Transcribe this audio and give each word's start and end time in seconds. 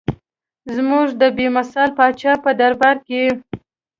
زموږ 0.75 1.07
د 1.21 1.23
بې 1.37 1.47
مثال 1.57 1.89
پاچا 1.97 2.33
په 2.43 2.51
دربار 2.59 2.95
کې. 3.07 3.21